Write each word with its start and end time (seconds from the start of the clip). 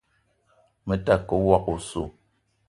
Me 0.85 0.95
ta 1.05 1.15
ke 1.27 1.35
woko 1.47 1.71
oso. 1.77 2.03